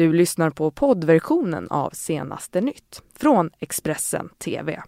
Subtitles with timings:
[0.00, 4.82] Du lyssnar på poddversionen av Senaste nytt från Expressen TV.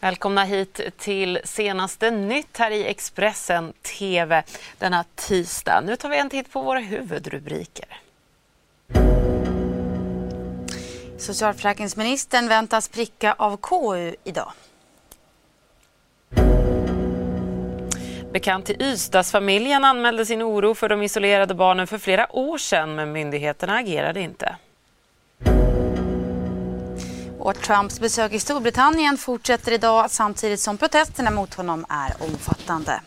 [0.00, 4.42] Välkomna hit till senaste nytt här i Expressen TV
[4.78, 5.82] denna tisdag.
[5.86, 8.00] Nu tar vi en titt på våra huvudrubriker.
[11.18, 14.52] Socialförsäkringsministern väntas pricka av KU idag.
[18.32, 23.12] Bekant till Ystadsfamiljen anmälde sin oro för de isolerade barnen för flera år sedan men
[23.12, 24.56] myndigheterna agerade inte.
[27.38, 33.00] Och Trumps besök i Storbritannien fortsätter idag samtidigt som protesterna mot honom är omfattande.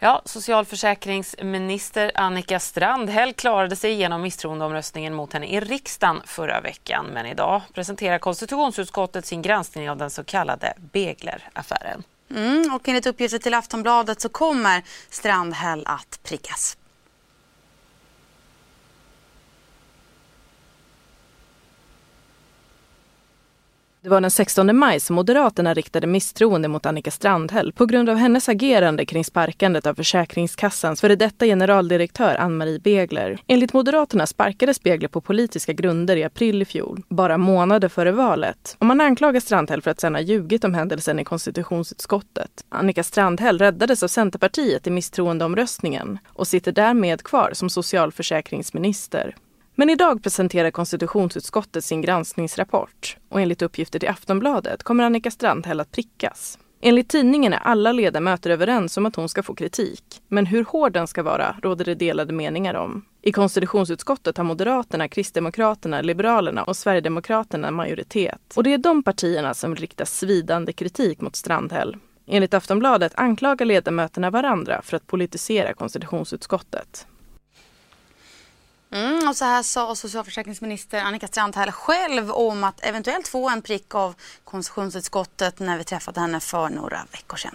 [0.00, 7.06] Ja, socialförsäkringsminister Annika Strandhäll klarade sig igenom misstroendeomröstningen mot henne i riksdagen förra veckan.
[7.06, 12.02] Men idag presenterar konstitutionsutskottet sin granskning av den så kallade Begleraffären.
[12.30, 16.77] Mm, och enligt uppgifter till Aftonbladet så kommer Strandhäll att prickas.
[24.02, 28.16] Det var den 16 maj som Moderaterna riktade misstroende mot Annika Strandhäll på grund av
[28.16, 33.38] hennes agerande kring sparkandet av Försäkringskassans före detta generaldirektör Ann-Marie Begler.
[33.46, 38.76] Enligt Moderaterna sparkades Begler på politiska grunder i april i fjol, bara månader före valet.
[38.78, 42.64] Och man anklagar Strandhäll för att sedan ha ljugit om händelsen i konstitutionsutskottet.
[42.68, 49.34] Annika Strandhäll räddades av Centerpartiet i misstroendeomröstningen och sitter därmed kvar som socialförsäkringsminister.
[49.80, 55.92] Men idag presenterar konstitutionsutskottet sin granskningsrapport och enligt uppgifter till Aftonbladet kommer Annika Strandhäll att
[55.92, 56.58] prickas.
[56.80, 60.02] Enligt tidningen är alla ledamöter överens om att hon ska få kritik.
[60.28, 63.04] Men hur hård den ska vara råder det delade meningar om.
[63.22, 68.52] I konstitutionsutskottet har Moderaterna, Kristdemokraterna, Liberalerna och Sverigedemokraterna majoritet.
[68.56, 71.96] Och det är de partierna som riktar svidande kritik mot Strandhäll.
[72.26, 77.06] Enligt Aftonbladet anklagar ledamöterna varandra för att politisera konstitutionsutskottet.
[78.90, 83.94] Mm, och så här sa socialförsäkringsminister Annika Strandhäll själv om att eventuellt få en prick
[83.94, 87.54] av konstitutionsutskottet när vi träffade henne för några veckor sedan.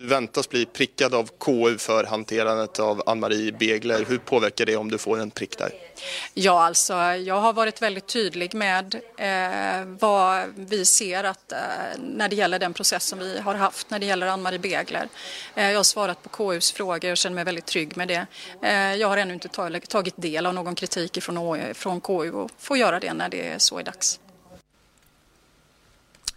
[0.00, 4.04] Du väntas bli prickad av KU för hanterandet av Ann-Marie Begler.
[4.08, 5.72] Hur påverkar det om du får en prick där?
[6.34, 11.58] Ja, alltså jag har varit väldigt tydlig med eh, vad vi ser att, eh,
[11.98, 15.08] när det gäller den process som vi har haft när det gäller Ann-Marie Begler.
[15.54, 18.26] Eh, jag har svarat på KUs frågor och känner mig väldigt trygg med det.
[18.62, 19.48] Eh, jag har ännu inte
[19.88, 23.58] tagit del av någon kritik från, från KU och får göra det när det är
[23.58, 24.20] så är dags.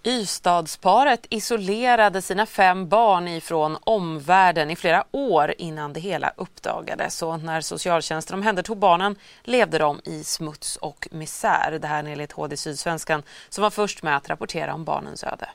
[0.06, 7.22] Ystadsparet isolerade sina fem barn ifrån omvärlden i flera år innan det hela uppdagades.
[7.22, 11.80] Och när socialtjänsten omhändertog barnen levde de i smuts och misär.
[11.81, 15.50] Det här enligt HD Sydsvenskan som var först med att rapportera om barnens öde.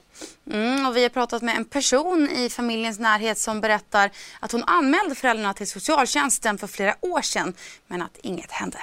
[0.53, 4.11] Mm, och vi har pratat med en person i familjens närhet som berättar
[4.41, 7.55] att hon anmälde föräldrarna till socialtjänsten för flera år sedan
[7.87, 8.79] men att inget hände.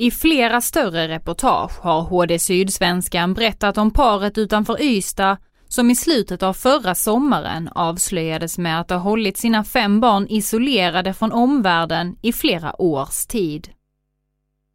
[0.00, 5.36] I flera större reportage har HD Sydsvenskan berättat om paret utanför Ystad
[5.68, 11.14] som i slutet av förra sommaren avslöjades med att ha hållit sina fem barn isolerade
[11.14, 13.68] från omvärlden i flera års tid.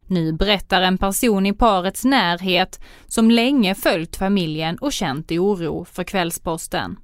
[0.06, 6.04] Nu berättar en person i parets närhet som länge följt familjen och känt oro för
[6.04, 6.96] Kvällsposten.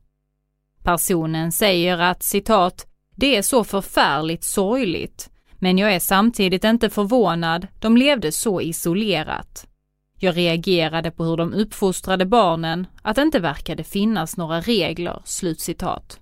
[0.84, 2.86] Personen säger att citat,
[3.16, 5.30] det är så förfärligt sorgligt
[5.60, 9.66] men jag är samtidigt inte förvånad, de levde så isolerat.
[10.18, 16.20] Jag reagerade på hur de uppfostrade barnen, att det inte verkade finnas några regler." Slutcitat.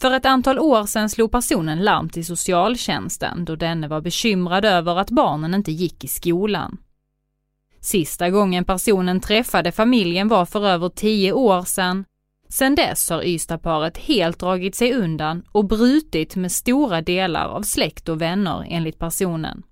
[0.00, 4.96] För ett antal år sedan slog personen larm till socialtjänsten då denne var bekymrad över
[4.96, 6.78] att barnen inte gick i skolan.
[7.80, 12.04] Sista gången personen träffade familjen var för över tio år sedan
[12.52, 18.08] sedan dess har Ystadparet helt dragit sig undan och brutit med stora delar av släkt
[18.08, 19.62] och vänner enligt personen.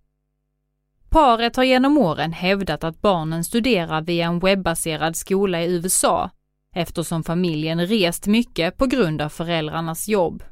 [1.09, 6.31] Paret har genom åren hävdat att barnen studerar via en webbaserad skola i USA
[6.75, 10.43] eftersom familjen rest mycket på grund av föräldrarnas jobb.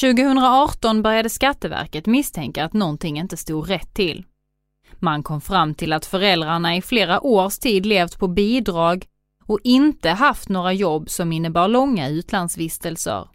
[0.00, 4.24] 2018 började Skatteverket misstänka att någonting inte stod rätt till.
[4.98, 9.06] Man kom fram till att föräldrarna i flera års tid levt på bidrag
[9.50, 13.28] och inte haft några jobb som innebar långa utlandsvistelser.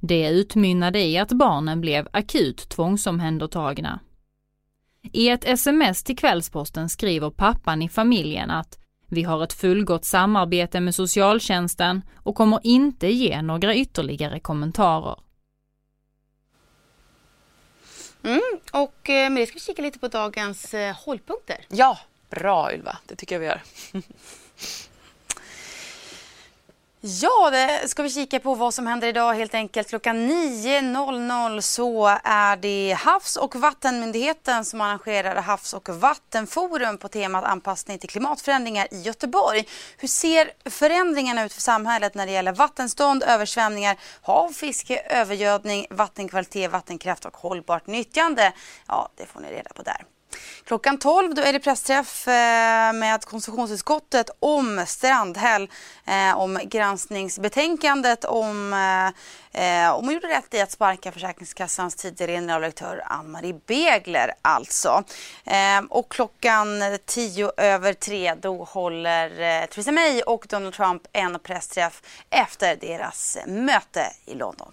[0.00, 4.00] Det utmynnade i att barnen blev akut tvångsomhändertagna.
[5.12, 10.80] I ett sms till Kvällsposten skriver pappan i familjen att vi har ett fullgott samarbete
[10.80, 15.18] med socialtjänsten och kommer inte ge några ytterligare kommentarer.
[18.22, 18.40] Mm,
[18.72, 21.56] och eh, med det ska vi kika lite på dagens eh, hållpunkter.
[21.68, 21.98] Ja,
[22.30, 23.62] bra Ylva, det tycker jag vi gör.
[27.06, 29.88] Ja, det ska vi kika på vad som händer idag helt enkelt.
[29.88, 37.44] Klockan 9.00 så är det Havs och vattenmyndigheten som arrangerar Havs och vattenforum på temat
[37.44, 39.68] anpassning till klimatförändringar i Göteborg.
[39.98, 46.72] Hur ser förändringarna ut för samhället när det gäller vattenstånd, översvämningar, hav, fiske, övergödning, vattenkvalitet,
[46.72, 48.52] vattenkraft och hållbart nyttjande?
[48.88, 50.04] Ja, det får ni reda på där.
[50.64, 55.70] Klockan 12 då är det pressträff eh, med konstitutionsutskottet om Strandhäll,
[56.06, 59.14] eh, om granskningsbetänkandet om eh,
[59.94, 65.04] om hon gjorde rätt i att sparka Försäkringskassans tidigare generaldirektör Ann-Marie Begler alltså.
[65.88, 69.28] Och klockan 10 över 3 då håller
[69.66, 74.72] Theresa May och Donald Trump en pressträff efter deras möte i London.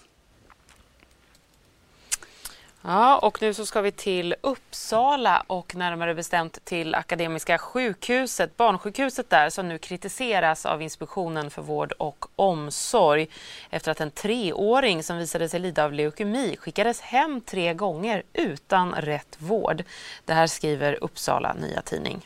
[2.83, 9.29] Ja, och nu så ska vi till Uppsala och närmare bestämt till Akademiska sjukhuset, barnsjukhuset
[9.29, 13.27] där som nu kritiseras av Inspektionen för vård och omsorg
[13.69, 18.93] efter att en treåring som visade sig lida av leukemi skickades hem tre gånger utan
[18.93, 19.83] rätt vård.
[20.25, 22.21] Det här skriver Uppsala Nya Tidning.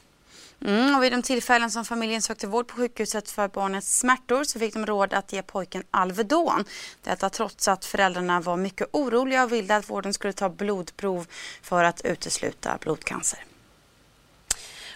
[0.65, 4.59] Mm, och vid de tillfällen som familjen sökte vård på sjukhuset för barnets smärtor så
[4.59, 6.65] fick de råd att ge pojken Alvedon.
[7.03, 11.27] Detta trots att föräldrarna var mycket oroliga och ville att vården skulle ta blodprov
[11.61, 13.39] för att utesluta blodcancer.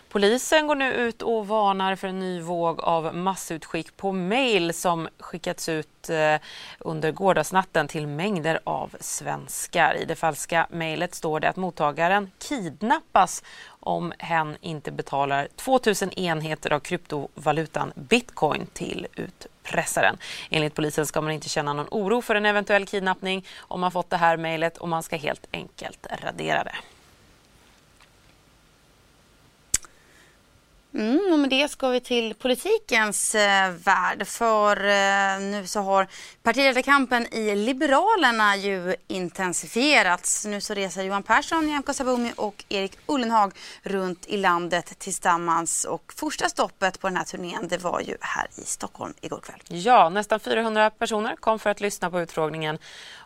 [0.10, 5.10] Polisen går nu ut och varnar för en ny våg av massutskick på mejl som
[5.20, 6.36] skickats ut eh,
[6.80, 9.96] under gårdagsnatten till mängder av svenskar.
[10.02, 13.44] I det falska mejlet står det att mottagaren kidnappas
[13.80, 20.18] om hen inte betalar 2000 enheter av kryptovalutan bitcoin till utpressaren.
[20.50, 24.10] Enligt polisen ska man inte känna någon oro för en eventuell kidnappning om man fått
[24.10, 26.76] det här mejlet och man ska helt enkelt radera det.
[30.94, 34.28] Mm, och med det ska vi till politikens eh, värld.
[34.28, 36.08] För eh, nu så har
[36.44, 40.46] partiledarkampen i Liberalerna ju intensifierats.
[40.46, 43.52] Nu så reser Johan Persson, Nyamko Sabuni och Erik Ullenhag
[43.84, 45.86] runt i landet tillsammans.
[45.86, 49.60] Och första stoppet på den här turnén det var ju här i Stockholm igår kväll.
[49.68, 52.78] Ja, nästan 400 personer kom för att lyssna på utfrågningen.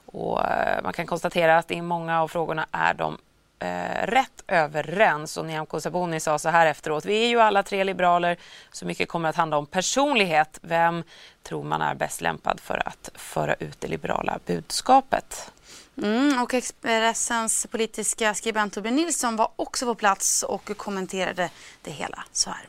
[0.05, 3.17] Och eh, man kan konstatera att i många av frågorna är de
[3.63, 5.37] eh, rätt överens.
[5.37, 7.05] Och Nyamko Sabuni sa så här efteråt.
[7.05, 8.37] Vi är ju alla tre liberaler,
[8.71, 10.59] så mycket kommer att handla om personlighet.
[10.61, 11.03] Vem
[11.43, 15.51] tror man är bäst lämpad för att föra ut det liberala budskapet?
[15.97, 21.49] Mm, och Expressens politiska skribent Torbjörn Nilsson var också på plats och kommenterade
[21.81, 22.67] det hela så här.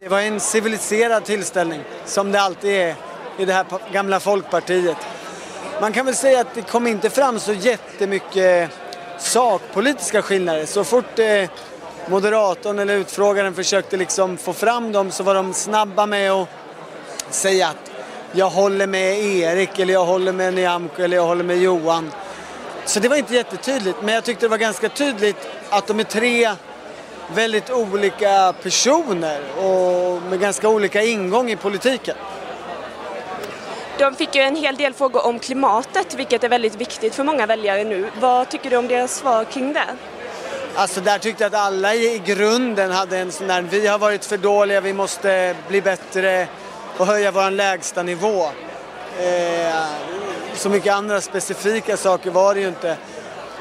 [0.00, 2.96] Det var en civiliserad tillställning, som det alltid är
[3.38, 4.96] i det här gamla folkpartiet.
[5.80, 8.70] Man kan väl säga att det kom inte fram så jättemycket
[9.20, 10.66] sakpolitiska skillnader.
[10.66, 11.50] Så fort eh,
[12.08, 16.48] moderatorn eller utfrågaren försökte liksom få fram dem så var de snabba med att
[17.30, 17.90] säga att
[18.32, 22.10] jag håller med Erik eller jag håller med Nyamko eller jag håller med Johan.
[22.84, 26.04] Så det var inte jättetydligt men jag tyckte det var ganska tydligt att de är
[26.04, 26.50] tre
[27.34, 32.16] väldigt olika personer och med ganska olika ingång i politiken.
[34.00, 37.46] De fick ju en hel del frågor om klimatet, vilket är väldigt viktigt för många
[37.46, 38.10] väljare nu.
[38.20, 39.84] Vad tycker du om deras svar kring det?
[40.74, 44.24] Alltså där tyckte jag att alla i grunden hade en sån där, vi har varit
[44.24, 46.48] för dåliga, vi måste bli bättre
[46.96, 48.44] och höja vår lägsta nivå.
[49.18, 49.84] Eh,
[50.54, 52.96] så mycket andra specifika saker var det ju inte.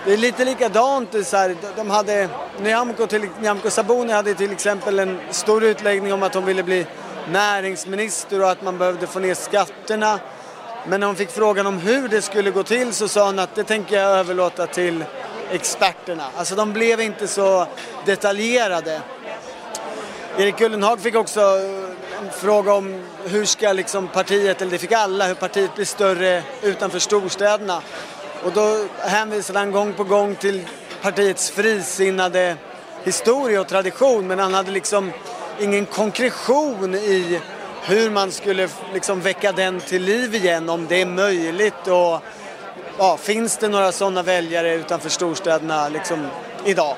[0.05, 2.29] Det är lite likadant, så här, de hade,
[2.61, 6.85] Nyamko, till, Nyamko Sabuni hade till exempel en stor utläggning om att hon ville bli
[7.29, 10.19] näringsminister och att man behövde få ner skatterna.
[10.87, 13.55] Men när hon fick frågan om hur det skulle gå till så sa hon att
[13.55, 15.03] det tänker jag överlåta till
[15.51, 16.23] experterna.
[16.37, 17.67] Alltså de blev inte så
[18.05, 19.01] detaljerade.
[20.37, 24.91] Erik Ullenhag fick också eh, en fråga om hur ska liksom partiet, eller det fick
[24.91, 27.81] alla, hur partiet blir större utanför storstäderna.
[28.43, 30.61] Och då hänvisade han gång på gång till
[31.01, 32.55] partiets frisinnade
[33.03, 35.11] historia och tradition men han hade liksom
[35.61, 37.41] ingen konkretion i
[37.83, 42.21] hur man skulle liksom väcka den till liv igen, om det är möjligt och
[42.97, 46.27] ja, finns det några sådana väljare utanför storstäderna liksom
[46.65, 46.95] idag?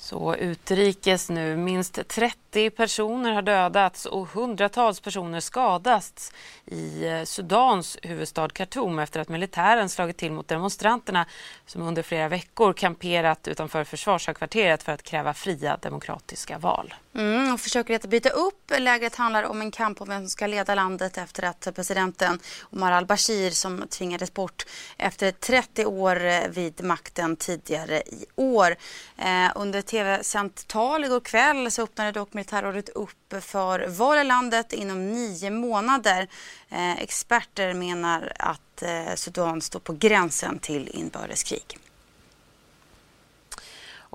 [0.00, 1.56] Så utrikes nu.
[1.56, 6.32] Minst 30 30 personer har dödats och hundratals personer skadats
[6.66, 11.26] i eh, Sudans huvudstad Khartoum efter att militären slagit till mot demonstranterna
[11.66, 16.94] som under flera veckor kamperat utanför försvarshögkvarteret för att kräva fria demokratiska val.
[17.14, 18.72] Mm, och försöker att byta upp.
[18.78, 22.38] Lägret handlar om en kamp om vem som ska leda landet efter att presidenten
[22.70, 28.76] Omar al-Bashir som tvingades bort efter 30 år eh, vid makten tidigare i år.
[29.18, 34.72] Eh, under tv-sänt tal igår kväll så öppnade dock terrorhot upp för val i landet
[34.72, 36.28] inom nio månader.
[36.68, 41.78] Eh, experter menar att eh, Sudan står på gränsen till inbördeskrig.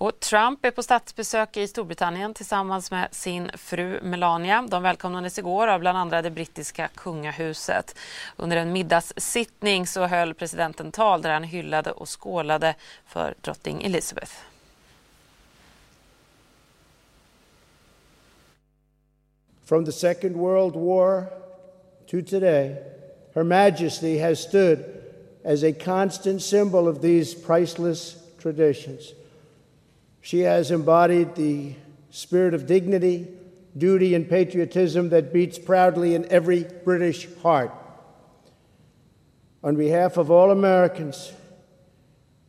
[0.02, 4.66] Och Trump är på statsbesök i Storbritannien tillsammans med sin fru Melania.
[4.70, 7.96] De välkomnades igår av bland andra det brittiska kungahuset.
[8.36, 14.34] Under en middagssittning så höll presidenten tal där han hyllade och skålade för drottning Elizabeth.
[19.70, 21.32] From the Second World War
[22.08, 22.82] to today,
[23.36, 25.04] Her Majesty has stood
[25.44, 29.14] as a constant symbol of these priceless traditions.
[30.22, 31.76] She has embodied the
[32.10, 33.28] spirit of dignity,
[33.78, 37.72] duty, and patriotism that beats proudly in every British heart.
[39.64, 41.32] On behalf of all Americans,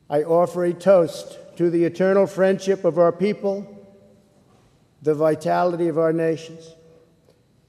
[0.08, 3.86] I offer a toast to the eternal friendship of our people,
[5.02, 6.76] the vitality of our nations,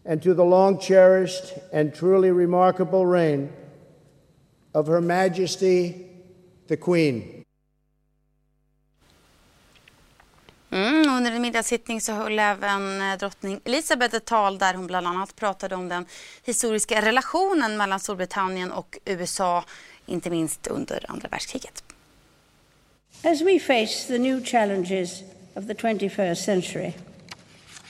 [0.06, 3.50] and to the long cherished and truly remarkable reign
[4.74, 6.08] of Her Majesty
[6.68, 7.44] the Queen.
[10.70, 15.08] Mm, under en middagssittning så höll även eh, drottning Elizabeth ett tal där hon bland
[15.08, 16.06] annat pratade om den
[16.44, 19.64] historiska relationen mellan Storbritannien och USA,
[20.06, 21.84] inte minst under andra världskriget.
[23.24, 25.22] As we face the new challenges
[25.56, 26.94] of the 21st century,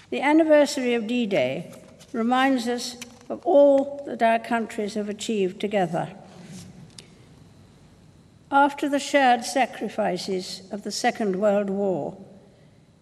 [0.10, 1.81] the anniversary of D-Day
[2.14, 2.98] reminds us
[3.30, 6.10] of all that our countries have achieved together.
[8.52, 12.18] After the shared sacrifices of the Second World War,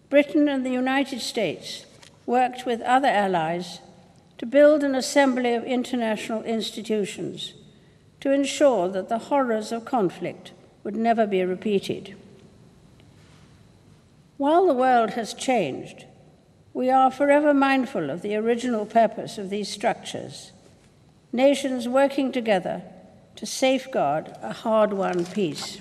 [0.08, 1.86] Britain and the United States
[2.24, 3.80] worked with other allies
[4.38, 7.54] to build an assembly of international institutions
[8.20, 10.52] to ensure that the horrors of conflict
[10.84, 12.14] would never be repeated.
[14.36, 16.04] While the world has changed,
[16.72, 20.52] we are forever mindful of the original purpose of these structures
[21.32, 22.82] nations working together
[23.36, 25.80] to safeguard a hard won peace.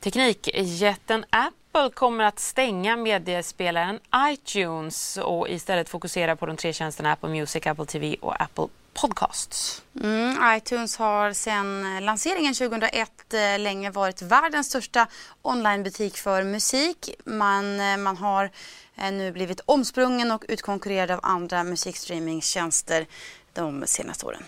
[0.00, 4.00] Teknikjätten Apple kommer att stänga mediespelaren
[4.32, 8.66] iTunes och istället fokusera på de tre tjänsterna Apple Music, Apple TV och Apple
[9.00, 9.82] Podcasts.
[10.00, 15.06] Mm, iTunes har sedan lanseringen 2001 eh, länge varit världens största
[15.42, 17.10] onlinebutik för musik.
[17.24, 18.50] Man, eh, man har
[18.96, 23.06] eh, nu blivit omsprungen och utkonkurrerad av andra musikstreamingtjänster
[23.52, 24.42] de senaste åren.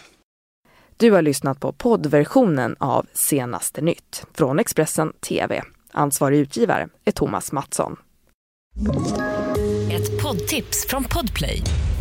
[0.97, 5.63] Du har lyssnat på poddversionen av Senaste nytt från Expressen TV.
[5.93, 7.97] Ansvarig utgivare är Thomas Mattsson.
[9.93, 11.63] Ett poddtips från Podplay.